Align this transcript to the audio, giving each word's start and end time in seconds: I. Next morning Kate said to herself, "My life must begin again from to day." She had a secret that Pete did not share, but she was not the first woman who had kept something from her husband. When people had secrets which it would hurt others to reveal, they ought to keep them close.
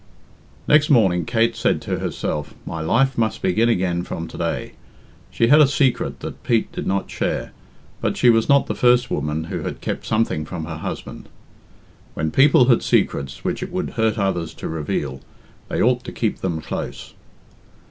I. 0.67 0.71
Next 0.73 0.89
morning 0.89 1.25
Kate 1.25 1.55
said 1.55 1.79
to 1.83 1.99
herself, 1.99 2.55
"My 2.65 2.81
life 2.81 3.19
must 3.19 3.43
begin 3.43 3.69
again 3.69 4.01
from 4.01 4.27
to 4.29 4.35
day." 4.39 4.71
She 5.29 5.45
had 5.49 5.61
a 5.61 5.67
secret 5.67 6.21
that 6.21 6.41
Pete 6.41 6.71
did 6.71 6.87
not 6.87 7.11
share, 7.11 7.51
but 8.01 8.17
she 8.17 8.27
was 8.31 8.49
not 8.49 8.65
the 8.65 8.73
first 8.73 9.11
woman 9.11 9.43
who 9.43 9.59
had 9.61 9.79
kept 9.79 10.07
something 10.07 10.43
from 10.43 10.65
her 10.65 10.77
husband. 10.77 11.29
When 12.15 12.31
people 12.31 12.65
had 12.65 12.81
secrets 12.81 13.43
which 13.43 13.61
it 13.61 13.71
would 13.71 13.91
hurt 13.91 14.17
others 14.17 14.55
to 14.55 14.67
reveal, 14.67 15.21
they 15.69 15.79
ought 15.83 16.03
to 16.05 16.11
keep 16.11 16.39
them 16.41 16.61
close. 16.61 17.13